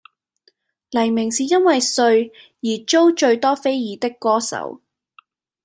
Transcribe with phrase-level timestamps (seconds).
[0.89, 2.31] 黎明是因為“帥”
[2.63, 4.81] 而遭最多非議的歌手